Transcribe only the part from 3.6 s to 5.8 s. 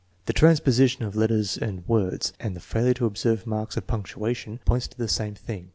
of punctuation, point to the same .thing.